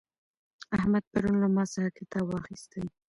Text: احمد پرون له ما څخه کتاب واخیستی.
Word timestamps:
احمد 0.77 1.03
پرون 1.11 1.35
له 1.41 1.47
ما 1.55 1.63
څخه 1.73 1.89
کتاب 1.97 2.25
واخیستی. 2.27 2.81